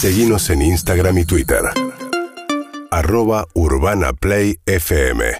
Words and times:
Seguimos 0.00 0.48
en 0.50 0.62
Instagram 0.62 1.18
y 1.18 1.24
Twitter. 1.24 1.58
Arroba 2.92 3.48
Urbana 3.54 4.12
Play 4.12 4.60
FM. 4.64 5.36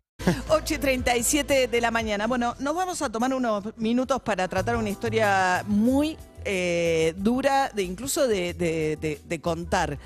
8 0.49 0.75
y 0.75 0.79
37 0.79 1.69
de 1.69 1.81
la 1.81 1.93
mañana. 1.93 2.27
Bueno, 2.27 2.57
nos 2.59 2.75
vamos 2.75 3.01
a 3.01 3.09
tomar 3.09 3.33
unos 3.33 3.63
minutos 3.77 4.21
para 4.21 4.49
tratar 4.49 4.75
una 4.75 4.91
historia 4.91 5.63
muy 5.69 6.19
eh, 6.45 7.15
dura, 7.17 7.71
de 7.73 7.85
incluso 7.85 8.27
de, 8.27 9.41
contar. 9.41 9.97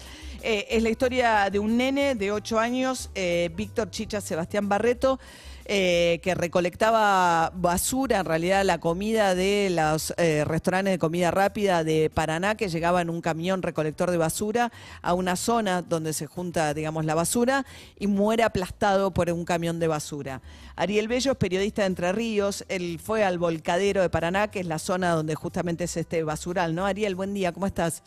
Eh, 0.42 0.66
es 0.68 0.82
la 0.82 0.90
historia 0.90 1.48
de 1.48 1.58
un 1.58 1.78
nene 1.78 2.14
de 2.14 2.30
8 2.30 2.58
años, 2.58 3.08
eh, 3.14 3.50
Víctor 3.56 3.90
Chicha 3.90 4.20
Sebastián 4.20 4.68
Barreto, 4.68 5.18
eh, 5.64 6.20
que 6.22 6.34
recolectaba 6.34 7.50
basura, 7.54 8.20
en 8.20 8.26
realidad 8.26 8.64
la 8.64 8.78
comida 8.78 9.34
de 9.34 9.68
los 9.70 10.12
eh, 10.18 10.44
restaurantes 10.44 10.94
de 10.94 10.98
comida 10.98 11.30
rápida 11.30 11.84
de 11.84 12.10
Paraná, 12.12 12.56
que 12.56 12.68
llegaba 12.68 13.00
en 13.00 13.10
un 13.10 13.20
camión 13.20 13.62
recolector 13.62 14.10
de 14.10 14.18
basura 14.18 14.72
a 15.02 15.14
una 15.14 15.36
zona 15.36 15.82
donde 15.82 16.12
se 16.12 16.26
junta, 16.26 16.74
digamos, 16.74 17.04
la 17.04 17.14
basura 17.14 17.64
y 17.98 18.06
muere 18.06 18.42
aplastado 18.42 19.12
por 19.12 19.30
un 19.30 19.44
camión 19.44 19.78
de 19.78 19.88
basura. 19.88 20.40
Ariel 20.74 21.08
Bello 21.08 21.32
es 21.32 21.38
periodista 21.38 21.82
de 21.82 21.88
Entre 21.88 22.12
Ríos, 22.12 22.64
él 22.68 22.98
fue 23.02 23.24
al 23.24 23.38
volcadero 23.38 24.02
de 24.02 24.10
Paraná, 24.10 24.50
que 24.50 24.60
es 24.60 24.66
la 24.66 24.78
zona 24.78 25.10
donde 25.10 25.34
justamente 25.34 25.84
es 25.84 25.96
este 25.96 26.24
basural, 26.24 26.74
¿no? 26.74 26.86
Ariel, 26.86 27.14
buen 27.14 27.34
día, 27.34 27.52
¿cómo 27.52 27.66
estás? 27.66 28.02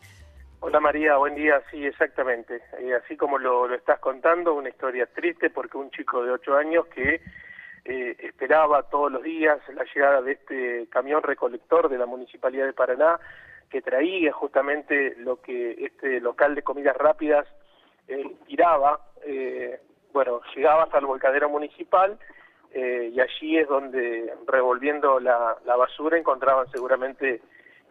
Hola 0.67 0.79
María, 0.79 1.17
buen 1.17 1.35
día. 1.35 1.61
Sí, 1.69 1.85
exactamente. 1.85 2.59
Eh, 2.79 2.95
así 2.95 3.15
como 3.15 3.37
lo, 3.37 3.67
lo 3.67 3.75
estás 3.75 3.99
contando, 3.99 4.55
una 4.55 4.69
historia 4.69 5.05
triste 5.05 5.51
porque 5.51 5.77
un 5.77 5.91
chico 5.91 6.23
de 6.23 6.31
8 6.31 6.57
años 6.57 6.87
que 6.87 7.21
eh, 7.85 8.15
esperaba 8.19 8.83
todos 8.83 9.11
los 9.11 9.23
días 9.23 9.59
la 9.73 9.85
llegada 9.93 10.21
de 10.21 10.31
este 10.33 10.87
camión 10.89 11.21
recolector 11.21 11.87
de 11.87 11.97
la 11.97 12.07
Municipalidad 12.07 12.65
de 12.65 12.73
Paraná 12.73 13.19
que 13.69 13.81
traía 13.81 14.31
justamente 14.33 15.15
lo 15.17 15.41
que 15.41 15.85
este 15.85 16.19
local 16.19 16.55
de 16.55 16.63
comidas 16.63 16.97
rápidas 16.97 17.47
eh, 18.07 18.35
tiraba. 18.47 18.99
eh, 19.23 19.79
bueno, 20.13 20.39
llegaba 20.55 20.83
hasta 20.83 20.99
el 20.99 21.05
volcadero 21.05 21.49
municipal 21.49 22.17
eh, 22.71 23.11
y 23.13 23.19
allí 23.19 23.57
es 23.57 23.67
donde, 23.67 24.33
revolviendo 24.47 25.19
la, 25.19 25.57
basura, 25.65 26.17
encontraban 26.17 26.71
seguramente 26.71 27.41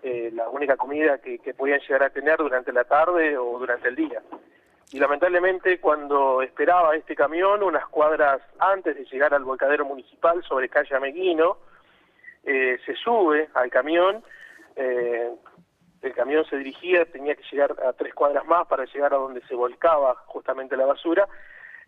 eh, 0.02 0.30
la 0.32 0.48
única 0.48 0.76
comida 0.76 1.19
que 1.19 1.54
podían 1.54 1.80
llegar 1.80 2.02
a 2.02 2.10
tener 2.10 2.38
durante 2.38 2.72
la 2.72 2.84
tarde 2.84 3.36
o 3.36 3.58
durante 3.58 3.88
el 3.88 3.97
día. 3.97 4.22
Y 4.95 5.00
lamentablemente 5.00 5.81
cuando 5.81 6.41
esperaba 6.41 6.95
este 6.95 7.17
camión, 7.17 7.64
unas 7.64 7.84
cuadras 7.89 8.41
antes 8.61 8.95
de 8.95 9.05
llegar 9.06 9.34
al 9.34 9.42
volcadero 9.42 9.84
municipal 9.84 10.41
sobre 10.45 10.69
calle 10.69 10.95
Ameguino, 10.95 11.56
eh, 12.45 12.78
se 12.87 12.95
sube 12.95 13.48
al 13.55 13.70
camión, 13.70 14.22
eh, 14.77 15.33
el 16.00 16.15
camión 16.15 16.45
se 16.45 16.59
dirigía, 16.59 17.06
tenía 17.06 17.34
que 17.34 17.42
llegar 17.50 17.75
a 17.84 17.92
tres 17.95 18.15
cuadras 18.15 18.47
más 18.47 18.69
para 18.69 18.84
llegar 18.84 19.12
a 19.12 19.17
donde 19.17 19.41
se 19.48 19.56
volcaba 19.56 20.15
justamente 20.27 20.77
la 20.77 20.87
basura. 20.87 21.27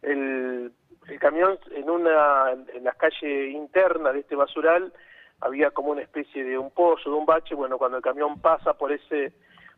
El, 0.03 0.73
el 1.07 1.19
camión 1.21 1.61
en 1.77 1.89
una 1.89 2.57
en 2.75 2.83
la 2.83 2.93
calle 2.95 3.51
interna 3.51 4.11
de 4.11 4.19
este 4.19 4.35
basural 4.35 4.93
había 5.43 5.71
como 5.71 5.91
una 5.91 6.03
especie 6.03 6.43
de 6.43 6.59
un 6.59 6.73
pozo, 6.73 7.09
de 7.09 7.17
un 7.17 7.25
bache, 7.25 7.55
bueno, 7.55 7.79
cuando 7.79 7.99
el 7.99 8.03
camión 8.03 8.41
pasa 8.41 8.75
por 8.75 8.91
ese 8.91 9.33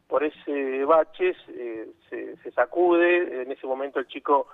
por 0.08 0.24
ese 0.24 0.84
bache 0.84 1.36
eh, 1.48 1.88
se, 2.08 2.36
se 2.38 2.50
sacude, 2.52 3.42
en 3.42 3.52
ese 3.52 3.66
momento 3.66 4.00
el 4.00 4.08
chico 4.08 4.48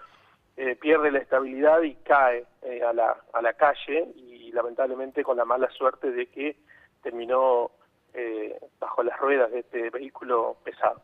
eh, 0.57 0.77
pierde 0.77 1.11
la 1.11 1.21
estabilidad 1.21 1.83
y 1.83 1.95
cae 1.97 2.45
eh, 2.63 2.83
a, 2.83 2.93
la, 2.93 3.17
a 3.33 3.43
la 3.43 3.55
calle 3.55 4.09
y 4.17 4.53
lamentablemente 4.53 5.25
con 5.25 5.37
la 5.37 5.45
mala 5.45 5.69
suerte 5.71 6.11
de 6.11 6.27
que 6.27 6.57
terminó 7.03 7.71
eh, 8.13 8.59
bajo 8.79 9.03
las 9.03 9.19
ruedas 9.19 9.51
de 9.51 9.61
este 9.61 9.91
vehículo 9.91 10.57
pesado. 10.63 11.01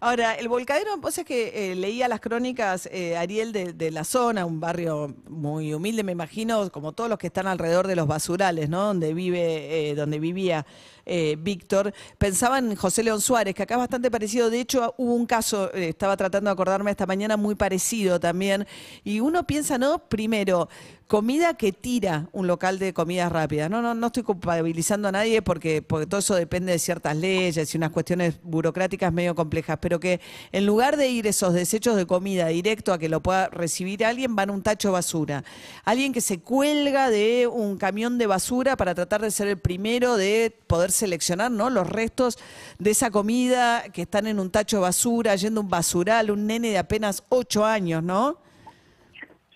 Ahora, 0.00 0.34
el 0.34 0.48
volcadero, 0.48 0.96
vos 0.96 1.16
es 1.16 1.24
que 1.24 1.72
eh, 1.72 1.74
leía 1.76 2.08
las 2.08 2.20
crónicas, 2.20 2.88
eh, 2.90 3.16
Ariel, 3.16 3.52
de, 3.52 3.72
de 3.72 3.90
la 3.90 4.04
zona, 4.04 4.44
un 4.44 4.58
barrio 4.58 5.14
muy 5.28 5.72
humilde, 5.72 6.02
me 6.02 6.12
imagino, 6.12 6.70
como 6.70 6.92
todos 6.92 7.08
los 7.08 7.18
que 7.18 7.28
están 7.28 7.46
alrededor 7.46 7.86
de 7.86 7.96
los 7.96 8.06
basurales, 8.06 8.68
¿no? 8.68 8.86
Donde 8.86 9.14
vive, 9.14 9.90
eh, 9.90 9.94
donde 9.94 10.18
vivía 10.18 10.66
eh, 11.06 11.36
Víctor. 11.38 11.92
Pensaban 12.18 12.70
en 12.70 12.76
José 12.76 13.02
León 13.02 13.20
Suárez, 13.20 13.54
que 13.54 13.62
acá 13.62 13.74
es 13.74 13.78
bastante 13.78 14.10
parecido. 14.10 14.50
De 14.50 14.60
hecho, 14.60 14.94
hubo 14.98 15.14
un 15.14 15.26
caso, 15.26 15.72
estaba 15.72 16.16
tratando 16.16 16.50
de 16.50 16.52
acordarme 16.52 16.90
esta 16.90 17.06
mañana, 17.06 17.36
muy 17.36 17.54
parecido 17.54 18.20
también. 18.20 18.66
Y 19.04 19.20
uno 19.20 19.46
piensa, 19.46 19.78
¿no? 19.78 19.98
Primero, 20.08 20.68
comida 21.06 21.54
que 21.54 21.72
tira 21.72 22.28
un 22.32 22.46
local 22.46 22.78
de 22.78 22.92
comidas 22.92 23.30
rápidas. 23.30 23.70
No, 23.70 23.82
no, 23.82 23.94
no 23.94 24.06
estoy 24.06 24.22
culpabilizando 24.22 25.08
a 25.08 25.12
nadie 25.12 25.42
porque, 25.42 25.82
porque 25.82 26.06
todo 26.06 26.20
eso 26.20 26.34
depende 26.34 26.72
de 26.72 26.78
ciertas 26.78 27.16
leyes 27.16 27.74
y 27.74 27.76
unas 27.76 27.90
cuestiones 27.90 28.40
burocráticas 28.42 29.12
medio 29.12 29.34
complejas, 29.34 29.78
pero 29.80 30.00
que 30.00 30.20
en 30.52 30.66
lugar 30.66 30.96
de 30.96 31.08
ir 31.08 31.26
esos 31.26 31.52
desechos 31.54 31.96
de 31.96 32.06
comida 32.06 32.46
directo 32.48 32.92
a 32.92 32.98
que 32.98 33.08
lo 33.08 33.22
pueda 33.22 33.48
recibir 33.48 34.04
alguien, 34.04 34.36
van 34.36 34.50
a 34.50 34.52
un 34.52 34.62
tacho 34.62 34.88
de 34.88 34.92
basura. 34.92 35.44
Alguien 35.84 36.12
que 36.12 36.20
se 36.20 36.40
cuelga 36.40 37.10
de 37.10 37.46
un 37.46 37.76
camión 37.76 38.18
de 38.18 38.26
basura 38.26 38.76
para 38.76 38.94
tratar 38.94 39.22
de 39.22 39.30
ser 39.30 39.48
el 39.48 39.58
primero 39.58 40.16
de 40.16 40.54
poder 40.66 40.90
seleccionar 40.90 41.50
¿no? 41.50 41.70
los 41.70 41.88
restos 41.88 42.38
de 42.78 42.90
esa 42.90 43.10
comida 43.10 43.84
que 43.92 44.02
están 44.02 44.26
en 44.26 44.38
un 44.38 44.50
tacho 44.50 44.76
de 44.78 44.82
basura, 44.82 45.36
yendo 45.36 45.60
a 45.60 45.64
un 45.64 45.70
basural, 45.70 46.30
un 46.30 46.46
nene 46.46 46.70
de 46.70 46.78
apenas 46.78 47.22
ocho 47.28 47.64
años, 47.64 48.02
¿no? 48.02 48.38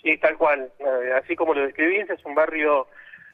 Sí, 0.07 0.19
tal 0.19 0.39
cual. 0.39 0.71
Eh, 0.79 1.13
así 1.21 1.35
como 1.35 1.53
lo 1.53 1.63
describís, 1.63 2.09
es 2.09 2.25
un 2.25 2.37
barrio 2.37 2.87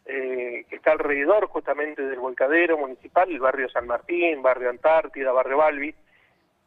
eh, 0.06 0.64
que 0.70 0.76
está 0.76 0.92
alrededor 0.92 1.46
justamente 1.48 2.00
del 2.00 2.18
volcadero 2.18 2.78
municipal, 2.78 3.30
el 3.30 3.40
barrio 3.40 3.68
San 3.68 3.86
Martín, 3.86 4.40
barrio 4.40 4.70
Antártida, 4.70 5.32
barrio 5.32 5.58
Balbi. 5.58 5.94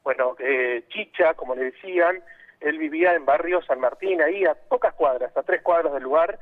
Bueno, 0.04 0.36
eh, 0.38 0.84
Chicha, 0.90 1.34
como 1.34 1.56
le 1.56 1.72
decían, 1.72 2.22
él 2.60 2.78
vivía 2.78 3.16
en 3.16 3.26
barrio 3.26 3.64
San 3.64 3.80
Martín, 3.80 4.22
ahí 4.22 4.46
a 4.46 4.54
pocas 4.54 4.94
cuadras, 4.94 5.36
a 5.36 5.42
tres 5.42 5.64
cuadras 5.64 5.92
del 5.92 6.04
lugar, 6.04 6.38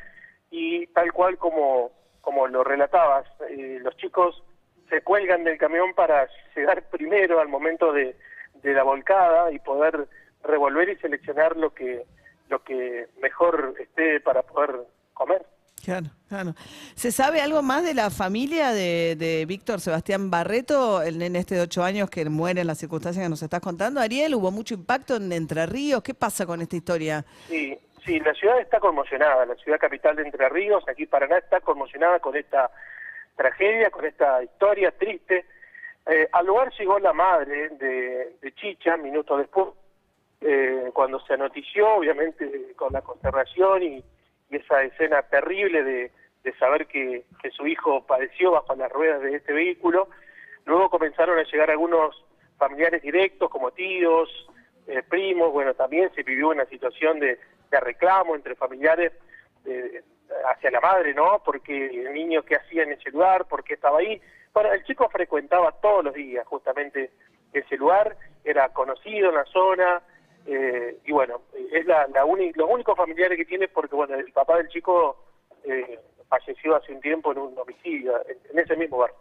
y 0.51 0.87
tal 0.87 1.13
cual 1.13 1.37
como, 1.37 1.93
como 2.19 2.49
lo 2.49 2.65
relatabas, 2.65 3.25
eh, 3.49 3.79
los 3.81 3.95
chicos 3.95 4.43
se 4.89 5.01
cuelgan 5.03 5.45
del 5.45 5.57
camión 5.57 5.93
para 5.93 6.27
llegar 6.53 6.83
primero 6.89 7.39
al 7.39 7.47
momento 7.47 7.93
de, 7.93 8.17
de 8.55 8.73
la 8.73 8.83
volcada 8.83 9.53
y 9.53 9.59
poder 9.59 10.05
revolver 10.43 10.89
y 10.89 10.97
seleccionar 10.97 11.55
lo 11.55 11.73
que 11.73 12.03
lo 12.53 12.63
que 12.63 13.07
mejor 13.19 13.73
esté 13.79 14.19
para 14.19 14.43
poder 14.43 14.85
comer. 15.15 15.43
Claro, 15.83 16.07
claro. 16.29 16.53
¿Se 16.95 17.11
sabe 17.11 17.41
algo 17.41 17.61
más 17.63 17.83
de 17.83 17.95
la 17.95 18.11
familia 18.11 18.71
de, 18.71 19.15
de 19.17 19.45
Víctor 19.45 19.81
Sebastián 19.81 20.29
Barreto, 20.29 21.01
el 21.01 21.17
nene 21.17 21.39
este 21.39 21.55
de 21.55 21.61
ocho 21.61 21.83
años 21.83 22.11
que 22.11 22.23
muere 22.29 22.61
en 22.61 22.67
las 22.67 22.77
circunstancias 22.77 23.25
que 23.25 23.29
nos 23.29 23.41
estás 23.41 23.59
contando? 23.59 23.99
Ariel, 23.99 24.35
¿hubo 24.35 24.51
mucho 24.51 24.75
impacto 24.75 25.15
en 25.15 25.31
Entre 25.33 25.65
Ríos? 25.65 26.03
¿Qué 26.03 26.13
pasa 26.13 26.45
con 26.45 26.61
esta 26.61 26.75
historia? 26.75 27.25
Sí, 27.49 27.77
sí, 28.05 28.19
la 28.19 28.33
ciudad 28.35 28.59
está 28.59 28.79
conmocionada, 28.79 29.47
la 29.47 29.55
ciudad 29.55 29.79
capital 29.79 30.15
de 30.15 30.21
Entre 30.21 30.47
Ríos, 30.47 30.83
aquí 30.87 31.07
Paraná, 31.07 31.39
está 31.39 31.59
conmocionada 31.59 32.19
con 32.19 32.35
esta 32.37 32.69
tragedia, 33.35 33.89
con 33.89 34.05
esta 34.05 34.43
historia 34.43 34.91
triste. 34.91 35.45
Eh, 36.05 36.29
al 36.31 36.45
lugar 36.45 36.71
llegó 36.77 36.99
la 36.99 37.13
madre 37.13 37.69
de, 37.69 38.37
de 38.41 38.53
Chicha 38.53 38.95
minutos 38.95 39.39
después, 39.39 39.69
eh, 40.45 40.91
cuando 40.93 41.19
se 41.21 41.33
anotició, 41.33 41.95
obviamente 41.95 42.73
con 42.75 42.91
la 42.93 43.01
consternación 43.01 43.83
y, 43.83 44.03
esa 44.49 44.83
escena 44.83 45.23
terrible 45.23 45.83
de, 45.83 46.11
saber 46.59 46.85
que, 46.85 47.23
que 47.41 47.49
su 47.49 47.65
hijo 47.65 48.05
padeció 48.05 48.51
bajo 48.51 48.75
las 48.75 48.91
ruedas 48.91 49.19
de 49.21 49.35
este 49.35 49.51
vehículo. 49.51 50.09
Luego 50.65 50.91
comenzaron 50.91 51.39
a 51.39 51.43
llegar 51.43 51.71
algunos 51.71 52.23
familiares 52.59 53.01
directos, 53.01 53.49
como 53.49 53.71
tíos, 53.71 54.29
eh, 54.85 55.01
primos. 55.09 55.51
Bueno, 55.51 55.73
también 55.73 56.13
se 56.13 56.21
vivió 56.21 56.49
una 56.49 56.65
situación 56.65 57.19
de, 57.19 57.39
reclamo 57.71 58.35
entre 58.35 58.53
familiares 58.53 59.11
de- 59.63 60.03
hacia 60.45 60.69
la 60.69 60.79
madre, 60.79 61.15
¿no? 61.15 61.41
Porque 61.43 61.87
el 61.87 62.13
niño 62.13 62.43
qué 62.43 62.57
hacía 62.57 62.83
en 62.83 62.91
ese 62.91 63.09
lugar, 63.09 63.45
por 63.47 63.63
qué 63.63 63.73
estaba 63.73 63.97
ahí. 63.97 64.21
Bueno, 64.53 64.71
el 64.71 64.83
chico 64.83 65.09
frecuentaba 65.09 65.71
todos 65.81 66.03
los 66.03 66.13
días 66.13 66.45
justamente 66.45 67.09
ese 67.51 67.77
lugar, 67.77 68.15
era 68.43 68.69
conocido 68.69 69.29
en 69.29 69.35
la 69.35 69.45
zona, 69.45 70.01
eh, 70.45 70.97
y 71.05 71.11
bueno, 71.11 71.41
es 71.71 71.85
la, 71.85 72.07
la 72.07 72.25
los 72.25 72.69
únicos 72.69 72.97
familiares 72.97 73.37
que 73.37 73.45
tiene 73.45 73.67
porque, 73.67 73.95
bueno, 73.95 74.15
el 74.15 74.31
papá 74.31 74.57
del 74.57 74.67
chico 74.69 75.17
eh, 75.63 75.99
falleció 76.27 76.75
hace 76.75 76.93
un 76.93 77.01
tiempo 77.01 77.31
en 77.31 77.37
un 77.39 77.57
homicidio, 77.57 78.21
en, 78.27 78.37
en 78.51 78.59
ese 78.59 78.75
mismo 78.75 78.97
barrio. 78.97 79.17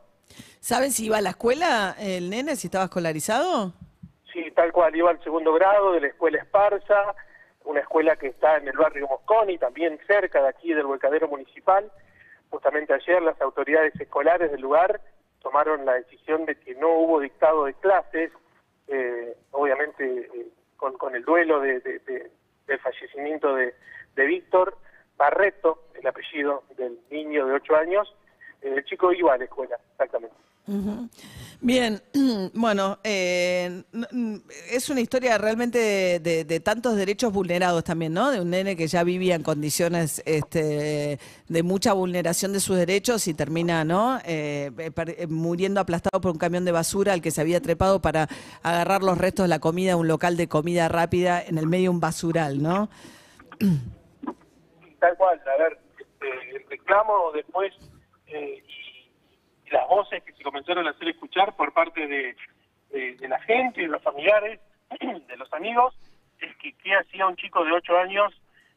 ¿Saben 0.60 0.90
si 0.90 1.06
iba 1.06 1.18
a 1.18 1.20
la 1.20 1.30
escuela 1.30 1.96
el 1.98 2.30
nene, 2.30 2.56
si 2.56 2.68
estaba 2.68 2.84
escolarizado? 2.84 3.72
Sí, 4.32 4.50
tal 4.52 4.72
cual, 4.72 4.96
iba 4.96 5.10
al 5.10 5.22
segundo 5.22 5.52
grado 5.52 5.92
de 5.92 6.00
la 6.00 6.06
escuela 6.06 6.38
Esparza, 6.38 7.14
una 7.64 7.80
escuela 7.80 8.16
que 8.16 8.28
está 8.28 8.56
en 8.56 8.66
el 8.66 8.76
barrio 8.76 9.06
Mosconi, 9.08 9.58
también 9.58 9.98
cerca 10.06 10.42
de 10.42 10.48
aquí 10.48 10.72
del 10.72 10.86
volcadero 10.86 11.28
municipal. 11.28 11.90
Justamente 12.50 12.94
ayer 12.94 13.22
las 13.22 13.40
autoridades 13.40 13.94
escolares 14.00 14.50
del 14.50 14.60
lugar 14.60 15.00
tomaron 15.40 15.84
la 15.84 15.94
decisión 15.94 16.46
de 16.46 16.56
que 16.58 16.74
no 16.74 16.88
hubo 16.98 17.20
dictado 17.20 17.64
de 17.64 17.74
clases, 17.74 18.30
eh, 18.88 19.36
obviamente 19.50 20.04
eh, 20.04 20.46
con, 20.82 20.98
con 20.98 21.14
el 21.14 21.24
duelo 21.24 21.60
de, 21.60 21.78
de- 21.78 22.00
de- 22.00 22.30
del 22.66 22.78
fallecimiento 22.80 23.54
de, 23.54 23.72
de 24.16 24.26
Víctor 24.26 24.76
Barreto, 25.16 25.84
el 25.94 26.04
apellido 26.08 26.64
del 26.76 26.98
niño 27.08 27.46
de 27.46 27.52
8 27.52 27.76
años. 27.76 28.12
Eh, 28.62 28.74
el 28.78 28.84
chico 28.84 29.12
iba 29.12 29.32
a 29.34 29.38
la 29.38 29.44
escuela, 29.44 29.76
exactamente. 29.92 30.34
Bien, 31.64 32.02
bueno, 32.54 32.98
eh, 33.04 33.84
es 34.68 34.90
una 34.90 35.00
historia 35.00 35.38
realmente 35.38 36.18
de, 36.18 36.60
tantos 36.60 36.96
derechos 36.96 37.32
vulnerados 37.32 37.84
también, 37.84 38.12
¿no? 38.12 38.32
De 38.32 38.40
un 38.40 38.50
nene 38.50 38.74
que 38.74 38.88
ya 38.88 39.04
vivía 39.04 39.36
en 39.36 39.44
condiciones 39.44 40.20
este, 40.26 41.20
de 41.48 41.62
mucha 41.62 41.92
vulneración 41.92 42.52
de 42.52 42.58
sus 42.58 42.76
derechos 42.76 43.28
y 43.28 43.34
termina, 43.34 43.84
¿no? 43.84 44.18
Eh, 44.24 44.72
eh, 44.76 45.26
muriendo 45.28 45.80
aplastado 45.80 46.20
por 46.20 46.32
un 46.32 46.38
camión 46.38 46.64
de 46.64 46.72
basura 46.72 47.12
al 47.12 47.22
que 47.22 47.30
se 47.30 47.40
había 47.40 47.60
trepado 47.60 48.02
para 48.02 48.26
agarrar 48.64 49.04
los 49.04 49.16
restos 49.16 49.44
de 49.44 49.48
la 49.48 49.60
comida 49.60 49.90
de 49.90 49.94
un 49.94 50.08
local 50.08 50.36
de 50.36 50.48
comida 50.48 50.88
rápida 50.88 51.40
en 51.40 51.58
el 51.58 51.68
medio 51.68 51.84
de 51.84 51.88
un 51.90 52.00
basural, 52.00 52.60
¿no? 52.60 52.90
Tal 54.98 55.16
cual, 55.16 55.40
a 55.46 55.62
ver, 55.62 55.78
este, 55.96 56.56
el 56.56 56.68
reclamo 56.68 57.30
después 57.32 57.72
voces 60.12 60.24
que 60.24 60.32
se 60.32 60.42
comenzaron 60.42 60.86
a 60.86 60.90
hacer 60.90 61.08
escuchar 61.08 61.54
por 61.56 61.72
parte 61.72 62.06
de, 62.06 62.36
la 63.28 63.40
gente, 63.40 63.82
de 63.82 63.88
los 63.88 64.02
familiares, 64.02 64.60
de 65.00 65.36
los 65.36 65.52
amigos, 65.52 65.94
es 66.40 66.54
que 66.56 66.72
qué 66.74 66.94
hacía 66.94 67.26
un 67.26 67.36
chico 67.36 67.64
de 67.64 67.72
8 67.72 67.98
años 67.98 68.32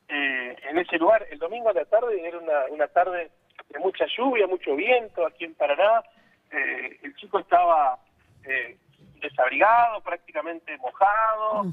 eh, 0.07 0.55
en 0.69 0.77
ese 0.77 0.97
lugar. 0.97 1.25
El 1.29 1.39
domingo 1.39 1.69
a 1.69 1.73
la 1.73 1.85
tarde 1.85 2.25
era 2.25 2.39
una, 2.71 2.87
tarde 2.87 3.31
de 3.69 3.79
mucha 3.79 4.05
lluvia, 4.17 4.47
mucho 4.47 4.75
viento 4.75 5.25
aquí 5.25 5.45
en 5.45 5.55
Paraná. 5.55 6.03
Eh, 6.51 6.99
el 7.03 7.15
chico 7.15 7.39
estaba 7.39 7.97
eh, 8.45 8.77
desabrigado, 9.19 10.01
prácticamente 10.01 10.77
mojado, 10.77 11.65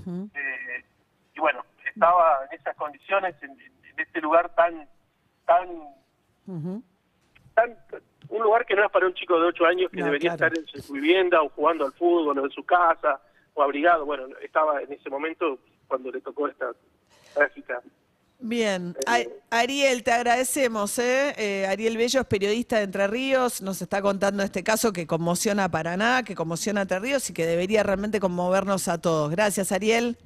y 1.34 1.40
bueno, 1.40 1.64
estaba 1.86 2.40
en 2.50 2.58
esas 2.58 2.76
condiciones, 2.76 3.34
en, 3.42 3.56
este 3.98 4.20
lugar 4.22 4.48
tan, 4.54 4.88
tan, 5.44 5.68
tan 7.54 7.76
un 8.32 8.42
lugar 8.42 8.66
que 8.66 8.74
no 8.74 8.84
es 8.84 8.90
para 8.90 9.06
un 9.06 9.14
chico 9.14 9.38
de 9.38 9.46
8 9.48 9.66
años 9.66 9.90
que 9.90 10.02
debería 10.02 10.32
estar 10.32 10.50
en 10.56 10.66
su 10.66 10.94
vivienda 10.94 11.42
o 11.42 11.50
jugando 11.50 11.84
al 11.84 11.92
fútbol 11.92 12.38
o 12.38 12.44
en 12.44 12.50
su 12.50 12.64
casa 12.64 13.20
o 13.54 13.62
abrigado. 13.62 14.06
Bueno, 14.06 14.24
estaba 14.42 14.82
en 14.82 14.92
ese 14.92 15.08
momento 15.10 15.60
cuando 15.86 16.10
le 16.10 16.20
tocó 16.20 16.48
esta 16.48 16.72
trágica. 17.34 17.80
Bien, 18.38 18.96
eh, 19.14 19.28
Ariel, 19.50 20.02
te 20.02 20.10
agradecemos. 20.10 20.98
¿eh? 20.98 21.32
¿eh? 21.36 21.66
Ariel 21.68 21.96
Bello 21.96 22.20
es 22.20 22.26
periodista 22.26 22.78
de 22.78 22.84
Entre 22.84 23.06
Ríos, 23.06 23.60
nos 23.62 23.82
está 23.82 24.02
contando 24.02 24.42
este 24.42 24.64
caso 24.64 24.92
que 24.92 25.06
conmociona 25.06 25.62
a 25.64 25.68
Paraná, 25.68 26.24
que 26.24 26.34
conmociona 26.34 26.80
a 26.80 26.82
Entre 26.82 26.98
Ríos 26.98 27.30
y 27.30 27.34
que 27.34 27.46
debería 27.46 27.84
realmente 27.84 28.18
conmovernos 28.18 28.88
a 28.88 29.00
todos. 29.00 29.30
Gracias, 29.30 29.70
Ariel. 29.70 30.16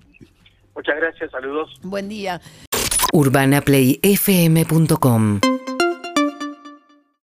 Muchas 0.75 0.96
gracias, 0.96 1.31
saludos. 1.31 1.78
Buen 1.82 2.08
día. 2.08 2.40
UrbanaPlayFM.com 3.12 5.40